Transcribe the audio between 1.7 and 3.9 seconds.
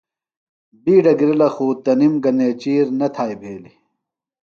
تِنم گہ نیچِیر نہ تھایئ بھیلیۡ۔